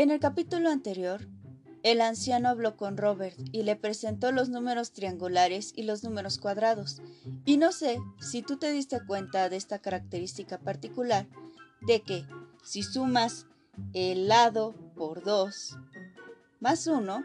[0.00, 1.28] En el capítulo anterior,
[1.82, 7.02] el anciano habló con Robert y le presentó los números triangulares y los números cuadrados.
[7.44, 11.26] Y no sé si tú te diste cuenta de esta característica particular
[11.82, 12.24] de que
[12.64, 13.44] si sumas
[13.92, 15.76] el lado por 2
[16.60, 17.22] más 1,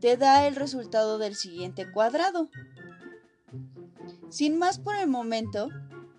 [0.00, 2.48] te da el resultado del siguiente cuadrado.
[4.30, 5.68] Sin más por el momento,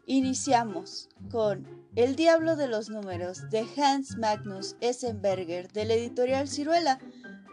[0.05, 6.99] iniciamos con El Diablo de los Números de Hans Magnus Essenberger de la editorial Ciruela,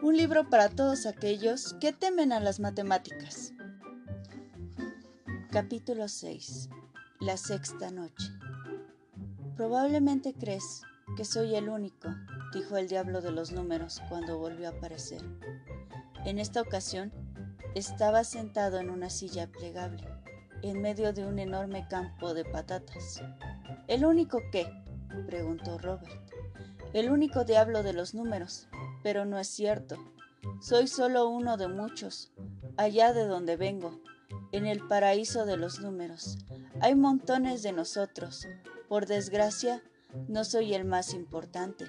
[0.01, 3.51] un libro para todos aquellos que temen a las matemáticas.
[5.51, 6.69] Capítulo 6.
[7.19, 8.31] La sexta noche.
[9.57, 10.83] Probablemente crees
[11.17, 12.07] que soy el único,
[12.53, 15.21] dijo el diablo de los números cuando volvió a aparecer.
[16.23, 17.11] En esta ocasión,
[17.75, 20.07] estaba sentado en una silla plegable,
[20.61, 23.21] en medio de un enorme campo de patatas.
[23.89, 24.71] ¿El único qué?
[25.25, 26.21] preguntó Robert.
[26.93, 28.67] El único diablo de los números,
[29.01, 29.97] pero no es cierto.
[30.61, 32.31] Soy solo uno de muchos,
[32.77, 33.99] allá de donde vengo,
[34.51, 36.37] en el paraíso de los números.
[36.81, 38.47] Hay montones de nosotros.
[38.87, 39.81] Por desgracia,
[40.27, 41.87] no soy el más importante.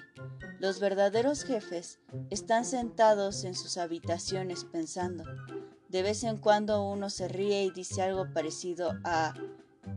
[0.57, 1.99] Los verdaderos jefes
[2.31, 5.23] están sentados en sus habitaciones pensando.
[5.87, 9.35] De vez en cuando uno se ríe y dice algo parecido a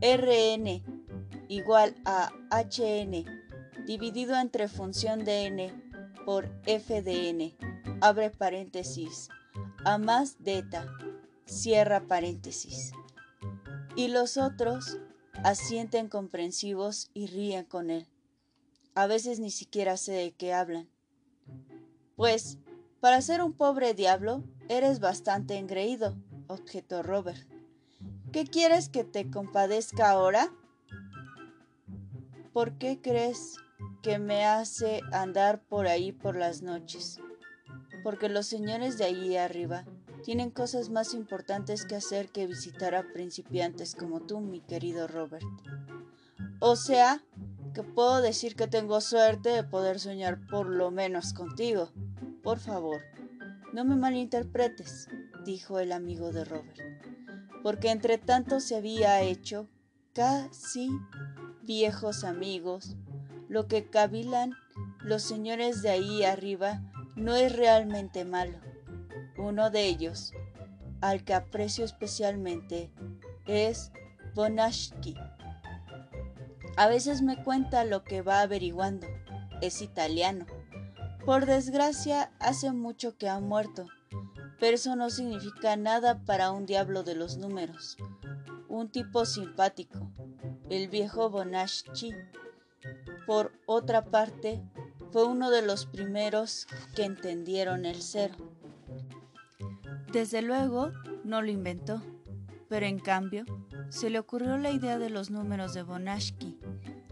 [0.03, 0.94] Rn
[1.49, 3.45] igual a Hn
[3.87, 5.85] dividido entre función de n
[6.25, 7.57] por f de n,
[8.01, 9.29] abre paréntesis,
[9.85, 10.87] a más delta,
[11.45, 12.93] cierra paréntesis.
[13.95, 14.99] Y los otros
[15.43, 18.09] asienten comprensivos y ríen con él.
[18.95, 20.89] A veces ni siquiera sé de qué hablan.
[22.17, 22.59] Pues,
[23.01, 27.47] para ser un pobre diablo, eres bastante engreído, objetó Robert.
[28.33, 30.51] ¿Qué quieres que te compadezca ahora?
[32.55, 33.57] ¿Por qué crees
[34.01, 37.19] que me hace andar por ahí por las noches?
[38.05, 39.85] Porque los señores de allí arriba
[40.23, 45.45] tienen cosas más importantes que hacer que visitar a principiantes como tú, mi querido Robert.
[46.61, 47.25] O sea,
[47.75, 51.91] que puedo decir que tengo suerte de poder soñar por lo menos contigo.
[52.45, 53.03] Por favor,
[53.73, 55.09] no me malinterpretes,
[55.45, 56.79] dijo el amigo de Robert,
[57.65, 59.69] porque entre tanto se había hecho
[60.13, 60.89] casi
[61.65, 62.97] viejos amigos.
[63.49, 64.55] Lo que cavilan
[65.01, 66.83] los señores de ahí arriba
[67.17, 68.59] no es realmente malo.
[69.37, 70.33] Uno de ellos,
[71.01, 72.91] al que aprecio especialmente,
[73.47, 73.93] es
[74.35, 75.17] Bonashki
[76.77, 79.07] a veces me cuenta lo que va averiguando.
[79.61, 80.47] Es italiano.
[81.25, 83.87] Por desgracia, hace mucho que ha muerto,
[84.59, 87.97] pero eso no significa nada para un diablo de los números.
[88.69, 90.11] Un tipo simpático,
[90.71, 92.15] el viejo Bonaschi.
[93.27, 94.63] Por otra parte,
[95.13, 98.35] fue uno de los primeros que entendieron el cero.
[100.13, 100.93] Desde luego,
[101.25, 102.03] no lo inventó,
[102.69, 103.45] pero en cambio,
[103.89, 106.59] se le ocurrió la idea de los números de Bonashki,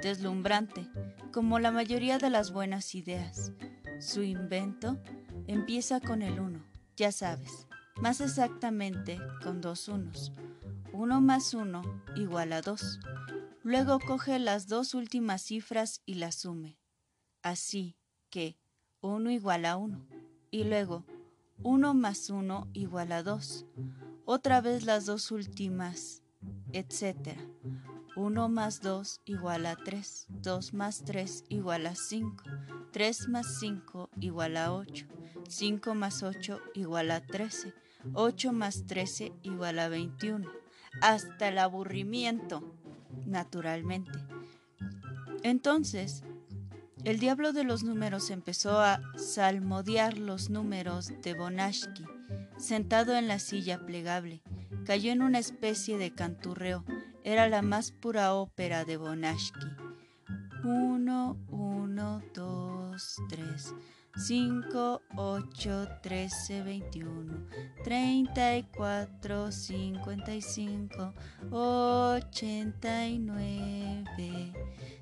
[0.03, 0.89] deslumbrante,
[1.33, 3.53] como la mayoría de las buenas ideas.
[4.01, 4.99] Su invento
[5.47, 6.61] empieza con el 1,
[6.97, 7.67] ya sabes,
[8.01, 10.33] más exactamente con dos unos.
[10.93, 11.83] 1 más 1
[12.17, 13.01] igual a 2.
[13.63, 16.79] Luego coge las dos últimas cifras y las sume.
[17.43, 17.97] Así
[18.31, 18.59] que
[19.01, 20.07] 1 igual a 1.
[20.51, 21.05] Y luego
[21.63, 23.67] 1 más 1 igual a 2.
[24.25, 26.23] Otra vez las dos últimas
[26.73, 27.37] etc.
[28.17, 32.45] 1 más 2 igual a 3, 2 más 3 igual a 5,
[32.93, 35.07] 3 más 5 igual a 8,
[35.49, 37.73] 5 más 8 igual a 13,
[38.13, 40.51] 8 más 13 igual a 21,
[41.01, 42.75] hasta el aburrimiento,
[43.27, 44.19] naturalmente.
[45.43, 46.23] Entonces,
[47.05, 52.05] el diablo de los números empezó a salmodiar los números de Bonashki,
[52.59, 54.43] sentado en la silla plegable,
[54.87, 56.85] cayó en una especie de canturreo.
[57.25, 59.67] Era la más pura ópera de Bonashki.
[60.65, 63.75] Uno, uno, dos, tres,
[64.17, 67.47] cinco, ocho, trece, veintiuno,
[67.85, 71.15] treinta y cuatro, cincuenta y cinco,
[71.51, 74.53] ochenta y nueve,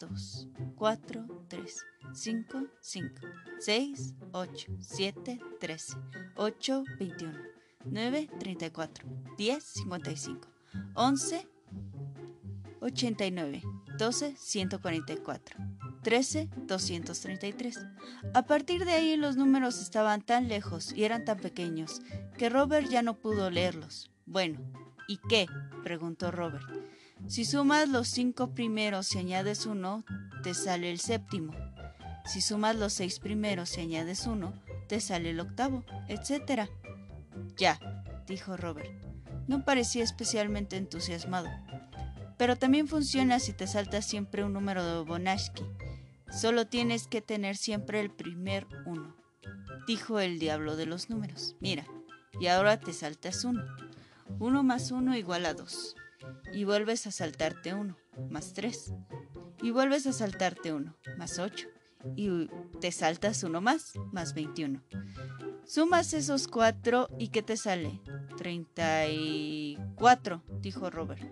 [0.02, 3.22] dos, cuatro, tres, cinco, cinco,
[3.60, 5.96] seis, ocho, siete, trece,
[6.34, 7.38] ocho, veintiuno,
[7.84, 9.06] nueve, treinta y cuatro,
[9.38, 10.48] diez, cincuenta y cinco,
[10.94, 11.46] once,
[12.80, 13.62] ochenta y nueve,
[13.96, 15.56] doce, ciento cuarenta y cuatro.
[16.02, 17.78] 13, 233.
[18.34, 22.00] A partir de ahí los números estaban tan lejos y eran tan pequeños
[22.36, 24.10] que Robert ya no pudo leerlos.
[24.26, 24.58] Bueno,
[25.06, 25.46] ¿y qué?
[25.84, 26.66] preguntó Robert.
[27.28, 30.04] Si sumas los cinco primeros y añades uno,
[30.42, 31.52] te sale el séptimo.
[32.24, 34.52] Si sumas los seis primeros y añades uno,
[34.88, 36.68] te sale el octavo, etc.
[37.56, 37.78] Ya,
[38.26, 38.90] dijo Robert.
[39.48, 41.48] No parecía especialmente entusiasmado.
[42.36, 45.64] Pero también funciona si te saltas siempre un número de Bonashki.
[46.30, 49.14] Solo tienes que tener siempre el primer uno,
[49.86, 51.56] dijo el diablo de los números.
[51.60, 51.86] Mira,
[52.40, 53.62] y ahora te saltas uno.
[54.38, 55.94] Uno más uno igual a dos.
[56.52, 57.96] Y vuelves a saltarte uno,
[58.30, 58.92] más tres.
[59.62, 61.68] Y vuelves a saltarte uno, más ocho.
[62.16, 62.48] Y
[62.80, 64.82] te saltas uno más, más veintiuno.
[65.64, 68.00] Sumas esos cuatro y ¿qué te sale?
[68.36, 71.22] Treinta y cuatro, dijo Robert.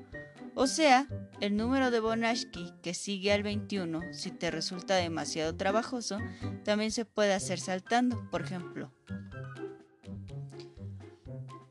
[0.54, 1.06] O sea,
[1.40, 6.18] el número de Bonashki que sigue al 21, si te resulta demasiado trabajoso,
[6.64, 8.28] también se puede hacer saltando.
[8.30, 8.92] Por ejemplo,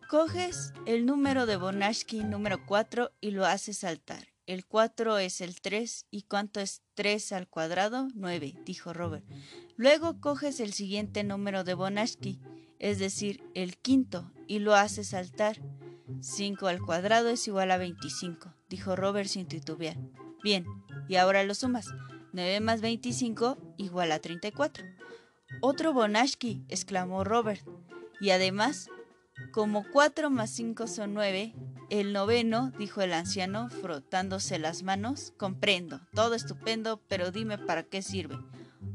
[0.09, 4.29] coges el número de Bonashki número 4 y lo haces saltar.
[4.47, 8.07] El 4 es el 3 y ¿cuánto es 3 al cuadrado?
[8.15, 9.23] 9, dijo Robert.
[9.75, 12.39] Luego coges el siguiente número de Bonashki,
[12.79, 15.61] es decir, el quinto, y lo haces saltar.
[16.21, 19.97] 5 al cuadrado es igual a 25 dijo Robert sin titubear.
[20.43, 20.65] Bien,
[21.07, 21.87] y ahora lo sumas.
[22.33, 24.85] 9 más 25 igual a 34.
[25.61, 27.61] Otro Bonashki, exclamó Robert.
[28.21, 28.89] Y además,
[29.51, 31.53] como 4 más 5 son 9,
[31.89, 38.01] el noveno, dijo el anciano, frotándose las manos, comprendo, todo estupendo, pero dime para qué
[38.01, 38.37] sirve.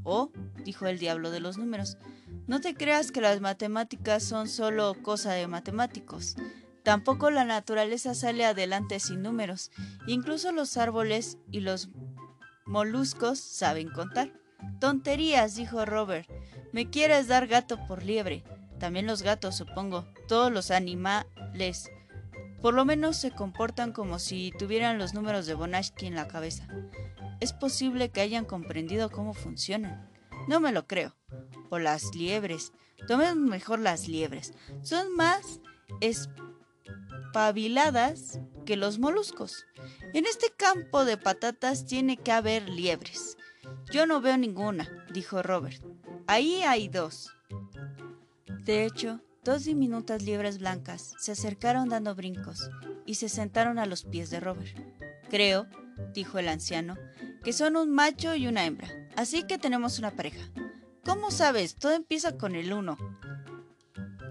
[0.04, 0.30] Oh,
[0.64, 1.98] dijo el diablo de los números,
[2.46, 6.36] no te creas que las matemáticas son solo cosa de matemáticos.
[6.82, 9.70] Tampoco la naturaleza sale adelante sin números.
[10.06, 11.88] Incluso los árboles y los
[12.66, 14.30] moluscos saben contar.
[14.80, 16.28] Tonterías, dijo Robert.
[16.72, 18.44] Me quieres dar gato por liebre.
[18.78, 20.06] También los gatos, supongo.
[20.28, 21.90] Todos los animales.
[22.60, 26.66] Por lo menos se comportan como si tuvieran los números de Bonashki en la cabeza.
[27.40, 30.10] Es posible que hayan comprendido cómo funcionan.
[30.48, 31.14] No me lo creo.
[31.70, 32.72] O las liebres.
[33.06, 34.54] Tomemos mejor las liebres.
[34.82, 35.60] Son más
[37.32, 39.66] pabiladas que los moluscos.
[40.14, 43.36] En este campo de patatas tiene que haber liebres.
[43.90, 45.82] Yo no veo ninguna, dijo Robert.
[46.26, 47.33] Ahí hay dos.
[48.64, 52.70] De hecho, dos diminutas liebres blancas se acercaron dando brincos
[53.04, 54.74] y se sentaron a los pies de Robert.
[55.28, 55.66] Creo,
[56.14, 56.96] dijo el anciano,
[57.42, 60.50] que son un macho y una hembra, así que tenemos una pareja.
[61.04, 61.76] ¿Cómo sabes?
[61.76, 62.96] Todo empieza con el uno.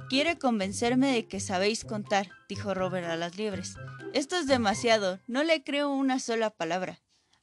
[0.10, 3.76] Quiere convencerme de que sabéis contar, dijo Robert a las liebres.
[4.14, 7.00] Esto es demasiado, no le creo una sola palabra.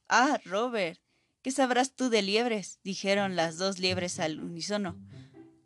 [0.09, 0.99] Ah, Robert,
[1.41, 2.79] ¿qué sabrás tú de liebres?
[2.83, 4.99] dijeron las dos liebres al unísono.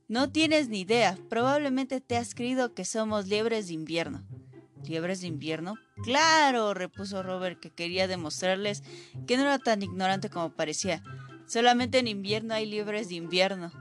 [0.08, 4.24] No tienes ni idea, probablemente te has creído que somos liebres de invierno.
[4.88, 5.74] ¿Liebres de invierno?
[6.04, 8.84] Claro, repuso Robert, que quería demostrarles
[9.26, 11.02] que no era tan ignorante como parecía.
[11.48, 13.72] Solamente en invierno hay liebres de invierno.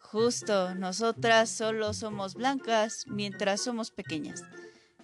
[0.00, 4.42] Justo, nosotras solo somos blancas mientras somos pequeñas.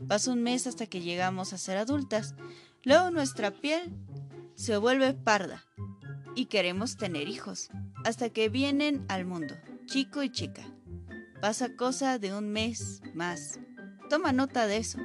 [0.09, 2.35] Pasa un mes hasta que llegamos a ser adultas.
[2.83, 3.93] Luego nuestra piel
[4.57, 5.65] se vuelve parda
[6.35, 7.69] y queremos tener hijos,
[8.05, 9.55] hasta que vienen al mundo,
[9.91, 10.63] chico y chica.
[11.41, 13.59] Pasa cosa de un mes más.
[14.09, 15.01] Toma nota de eso.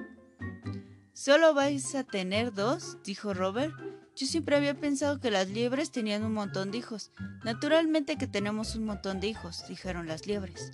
[1.12, 3.00] ¿Solo vais a tener dos?
[3.04, 3.74] dijo Robert.
[4.16, 7.12] Yo siempre había pensado que las liebres tenían un montón de hijos.
[7.44, 10.72] Naturalmente que tenemos un montón de hijos, dijeron las liebres,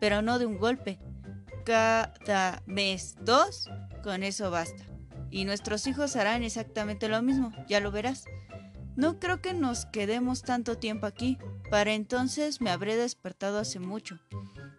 [0.00, 0.98] pero no de un golpe.
[1.66, 3.68] Cada mes dos,
[4.02, 4.84] con eso basta.
[5.30, 8.24] Y nuestros hijos harán exactamente lo mismo, ya lo verás.
[8.96, 11.36] No creo que nos quedemos tanto tiempo aquí.
[11.70, 14.18] Para entonces me habré despertado hace mucho.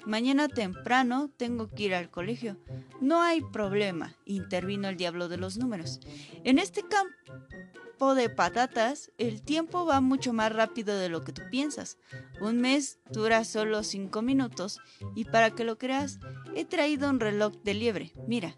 [0.05, 2.57] Mañana temprano tengo que ir al colegio.
[2.99, 6.01] No hay problema, intervino el diablo de los números.
[6.43, 11.43] En este campo de patatas, el tiempo va mucho más rápido de lo que tú
[11.49, 11.97] piensas.
[12.41, 14.79] Un mes dura solo cinco minutos
[15.15, 16.19] y para que lo creas,
[16.55, 18.13] he traído un reloj de liebre.
[18.27, 18.57] Mira.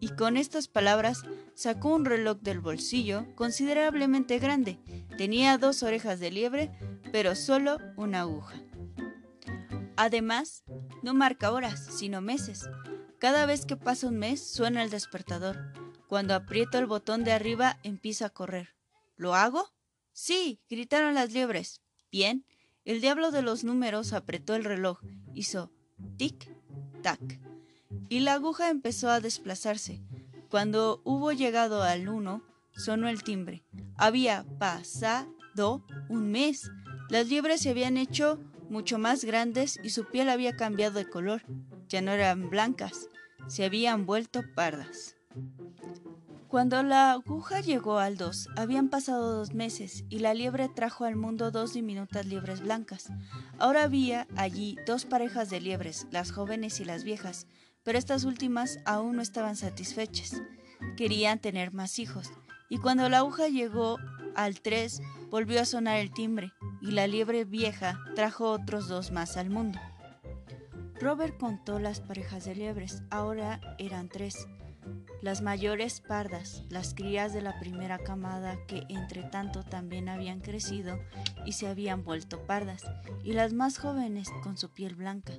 [0.00, 1.22] Y con estas palabras
[1.54, 4.78] sacó un reloj del bolsillo considerablemente grande.
[5.16, 6.72] Tenía dos orejas de liebre,
[7.12, 8.54] pero solo una aguja.
[9.96, 10.64] Además,
[11.02, 12.68] no marca horas, sino meses.
[13.18, 15.72] Cada vez que pasa un mes suena el despertador.
[16.08, 18.74] Cuando aprieto el botón de arriba empieza a correr.
[19.16, 19.72] ¿Lo hago?
[20.12, 21.80] Sí, gritaron las liebres.
[22.10, 22.44] Bien,
[22.84, 24.98] el diablo de los números apretó el reloj,
[25.34, 25.70] hizo
[26.18, 27.40] tic-tac,
[28.08, 30.00] y la aguja empezó a desplazarse.
[30.48, 32.42] Cuando hubo llegado al uno,
[32.74, 33.64] sonó el timbre.
[33.96, 36.70] Había pasado un mes.
[37.08, 41.42] Las liebres se habían hecho mucho más grandes y su piel había cambiado de color.
[41.88, 43.08] Ya no eran blancas,
[43.46, 45.16] se habían vuelto pardas.
[46.48, 51.16] Cuando la aguja llegó al dos, habían pasado dos meses y la liebre trajo al
[51.16, 53.08] mundo dos diminutas liebres blancas.
[53.58, 57.46] Ahora había allí dos parejas de liebres, las jóvenes y las viejas,
[57.82, 60.40] pero estas últimas aún no estaban satisfechas.
[60.96, 62.32] Querían tener más hijos,
[62.68, 63.98] y cuando la aguja llegó
[64.34, 69.36] al tres, volvió a sonar el timbre y la liebre vieja trajo otros dos más
[69.36, 69.78] al mundo.
[71.00, 74.46] Robert contó las parejas de liebres, ahora eran tres.
[75.20, 80.98] Las mayores pardas, las crías de la primera camada que entre tanto también habían crecido
[81.46, 82.82] y se habían vuelto pardas,
[83.22, 85.34] y las más jóvenes con su piel blanca.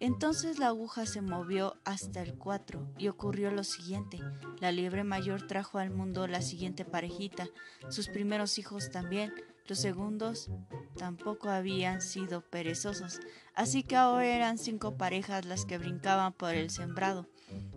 [0.00, 4.18] Entonces la aguja se movió hasta el cuatro y ocurrió lo siguiente.
[4.60, 7.48] La liebre mayor trajo al mundo la siguiente parejita,
[7.88, 9.32] sus primeros hijos también,
[9.68, 10.50] los segundos
[10.96, 13.20] tampoco habían sido perezosos,
[13.54, 17.28] así que ahora eran cinco parejas las que brincaban por el sembrado.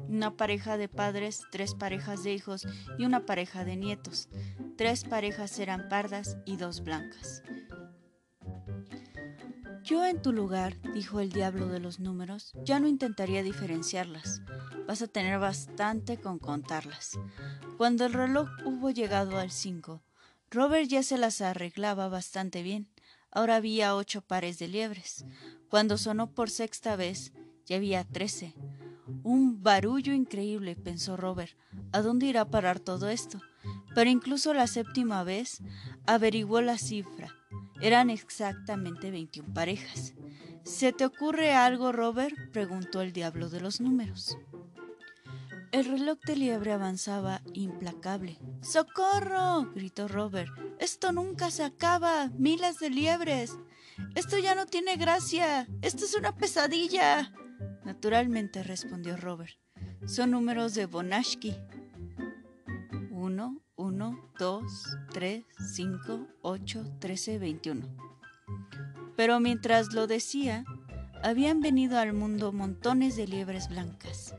[0.07, 2.67] Una pareja de padres, tres parejas de hijos
[2.97, 4.29] y una pareja de nietos.
[4.77, 7.43] Tres parejas eran pardas y dos blancas.
[9.85, 14.41] Yo en tu lugar, dijo el diablo de los números, ya no intentaría diferenciarlas.
[14.87, 17.19] Vas a tener bastante con contarlas.
[17.77, 20.01] Cuando el reloj hubo llegado al cinco,
[20.49, 22.89] Robert ya se las arreglaba bastante bien.
[23.29, 25.23] Ahora había ocho pares de liebres.
[25.69, 27.31] Cuando sonó por sexta vez,
[27.65, 28.55] ya había trece.
[29.25, 31.57] Un barullo increíble, pensó Robert.
[31.91, 33.41] ¿A dónde irá a parar todo esto?
[33.95, 35.63] Pero incluso la séptima vez
[36.05, 37.35] averiguó la cifra.
[37.81, 40.13] Eran exactamente veintiún parejas.
[40.63, 42.35] ¿Se te ocurre algo, Robert?
[42.51, 44.37] preguntó el diablo de los números.
[45.71, 48.37] El reloj de liebre avanzaba implacable.
[48.61, 49.71] ¡Socorro!
[49.73, 50.51] gritó Robert.
[50.77, 52.29] Esto nunca se acaba.
[52.37, 53.57] Miles de liebres.
[54.13, 55.67] Esto ya no tiene gracia.
[55.81, 57.33] Esto es una pesadilla.
[57.85, 59.53] Naturalmente, respondió Robert.
[60.07, 61.55] Son números de Bonashki.
[63.11, 67.87] Uno, uno, dos, tres, cinco, ocho, trece, veintiuno.
[69.15, 70.65] Pero mientras lo decía,
[71.23, 74.35] habían venido al mundo montones de liebres blancas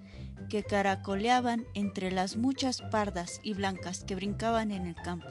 [0.49, 5.27] que caracoleaban entre las muchas pardas y blancas que brincaban en el campo.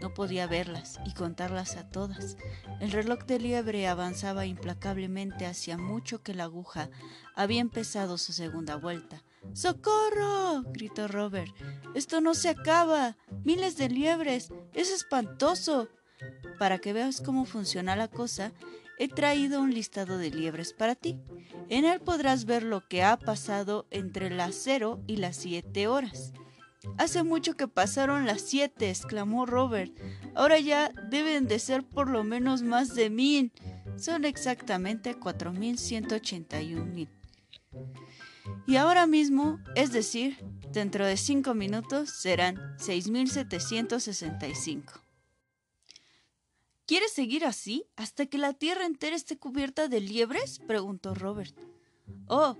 [0.00, 2.36] No podía verlas y contarlas a todas.
[2.80, 6.90] El reloj de liebre avanzaba implacablemente hacia mucho que la aguja
[7.34, 9.22] había empezado su segunda vuelta.
[9.52, 10.62] ¡Socorro!
[10.72, 11.54] gritó Robert.
[11.94, 13.16] Esto no se acaba.
[13.44, 14.50] Miles de liebres.
[14.74, 15.88] Es espantoso.
[16.58, 18.52] Para que veas cómo funciona la cosa,
[18.98, 21.18] he traído un listado de liebres para ti.
[21.68, 26.32] En él podrás ver lo que ha pasado entre las 0 y las 7 horas.
[26.96, 29.92] Hace mucho que pasaron las 7, exclamó Robert.
[30.34, 33.52] Ahora ya deben de ser por lo menos más de mil.
[33.96, 37.10] Son exactamente 4.181 mil.
[38.66, 40.38] Y ahora mismo, es decir,
[40.72, 45.00] dentro de 5 minutos serán 6.765.
[46.86, 50.58] ¿Quieres seguir así hasta que la tierra entera esté cubierta de liebres?
[50.58, 51.54] preguntó Robert.
[52.26, 52.56] Oh,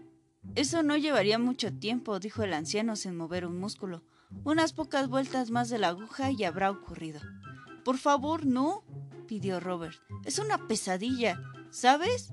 [0.55, 4.03] eso no llevaría mucho tiempo, dijo el anciano sin mover un músculo.
[4.45, 7.21] Unas pocas vueltas más de la aguja y habrá ocurrido.
[7.85, 8.85] Por favor, no,
[9.27, 9.99] pidió Robert.
[10.25, 12.33] Es una pesadilla, ¿sabes?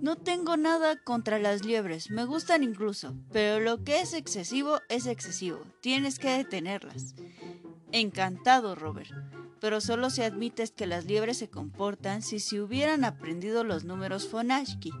[0.00, 5.06] No tengo nada contra las liebres, me gustan incluso, pero lo que es excesivo es
[5.06, 5.60] excesivo.
[5.80, 7.14] Tienes que detenerlas.
[7.92, 9.12] Encantado, Robert
[9.64, 14.28] pero solo se admite que las liebres se comportan si se hubieran aprendido los números
[14.28, 14.92] Fonashki.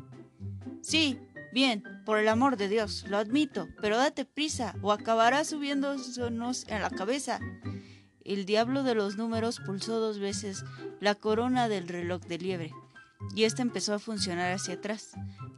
[0.80, 1.20] Sí,
[1.54, 6.82] bien, por el amor de Dios, lo admito, pero date prisa o acabarás subiéndonos en
[6.82, 7.40] la cabeza.
[8.24, 10.64] el diablo de los números pulsó dos veces
[11.00, 12.72] la corona del reloj de liebre,
[13.34, 15.12] y ésta empezó a funcionar hacia atrás.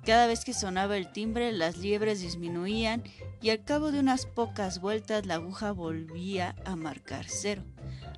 [0.04, 3.02] Cada vez que sonaba el timbre, las liebres disminuían
[3.40, 7.64] y al cabo de unas pocas vueltas la aguja volvía a marcar cero.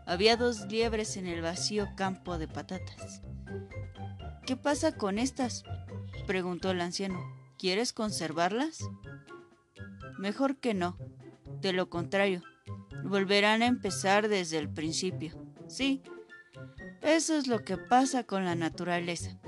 [0.07, 3.23] Había dos liebres en el vacío campo de patatas.
[4.47, 5.65] ¿Qué pasa con estas?
[6.27, 7.38] preguntó el anciano.
[7.59, 8.79] ¿Quieres conservarlas?
[10.17, 10.97] Mejor que no.
[11.61, 12.43] De lo contrario,
[13.03, 15.35] volverán a empezar desde el principio.
[15.67, 16.03] Sí,
[17.03, 19.41] eso es lo que pasa con la naturaleza,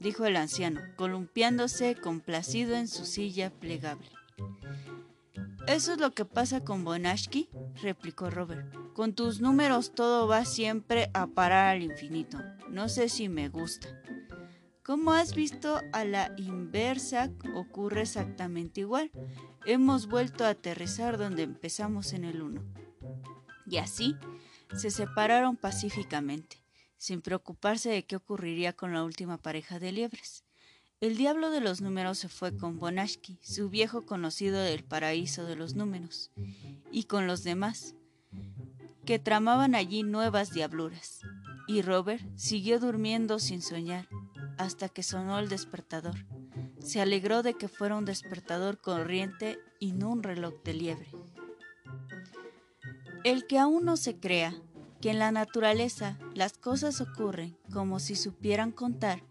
[0.00, 4.08] dijo el anciano, columpiándose complacido en su silla plegable.
[5.66, 7.50] Eso es lo que pasa con Bonashki,
[7.82, 8.74] replicó Robert.
[8.94, 12.38] Con tus números todo va siempre a parar al infinito.
[12.70, 13.88] No sé si me gusta.
[14.88, 19.10] Como has visto, a la inversa ocurre exactamente igual.
[19.66, 22.64] Hemos vuelto a aterrizar donde empezamos en el 1.
[23.66, 24.16] Y así
[24.74, 26.64] se separaron pacíficamente,
[26.96, 30.42] sin preocuparse de qué ocurriría con la última pareja de liebres.
[31.02, 35.56] El diablo de los números se fue con Bonashki, su viejo conocido del paraíso de
[35.56, 36.30] los números,
[36.90, 37.94] y con los demás,
[39.04, 41.20] que tramaban allí nuevas diabluras.
[41.66, 44.08] Y Robert siguió durmiendo sin soñar,
[44.58, 46.26] hasta que sonó el despertador.
[46.80, 51.10] Se alegró de que fuera un despertador corriente y no un reloj de liebre.
[53.24, 54.54] El que aún no se crea
[55.00, 59.22] que en la naturaleza las cosas ocurren como si supieran contar,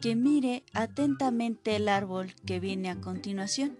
[0.00, 3.76] que mire atentamente el árbol que viene a continuación.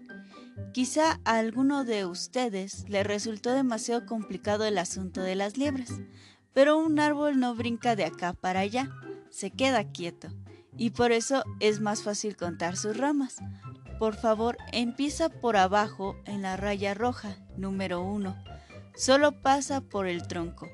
[0.73, 6.01] Quizá a alguno de ustedes le resultó demasiado complicado el asunto de las liebres,
[6.53, 8.89] pero un árbol no brinca de acá para allá,
[9.29, 10.29] se queda quieto,
[10.77, 13.37] y por eso es más fácil contar sus ramas.
[13.99, 18.35] Por favor, empieza por abajo en la raya roja, número 1.
[18.95, 20.67] Solo pasa por el tronco,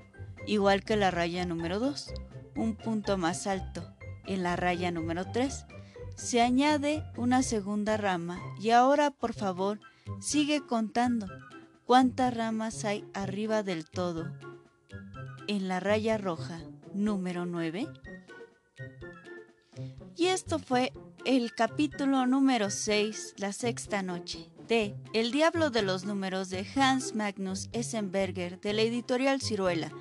[0.48, 2.14] igual que la raya número 2,
[2.56, 5.66] un punto más alto en la raya número 3.
[6.16, 9.80] Se añade una segunda rama y ahora por favor
[10.20, 11.28] sigue contando
[11.86, 14.32] cuántas ramas hay arriba del todo
[15.48, 16.62] en la raya roja
[16.94, 17.88] número 9.
[20.18, 20.92] Y esto fue
[21.26, 27.16] el capítulo número 6, la sexta noche, de El Diablo de los Números de Hans
[27.16, 29.92] Magnus Essenberger de la editorial Ciruela,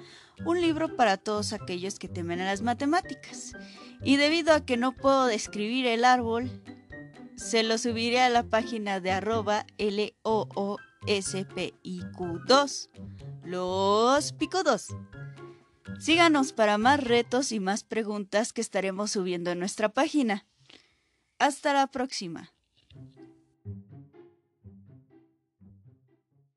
[0.45, 3.53] un libro para todos aquellos que temen a las matemáticas.
[4.03, 6.51] Y debido a que no puedo describir el árbol,
[7.37, 10.79] se lo subiré a la página de arroba L-O-O-S-P-I-Q-2.
[13.45, 14.89] Los Pico 2.
[15.99, 20.47] Síganos para más retos y más preguntas que estaremos subiendo en nuestra página.
[21.39, 22.53] Hasta la próxima.